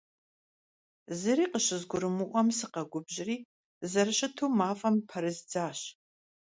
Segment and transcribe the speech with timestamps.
[1.19, 3.35] Зыри къыщызгурымыӀуэм сыкъэгубжьри,
[3.91, 5.79] зэрыщыту мафӀэм пэрыздзащ.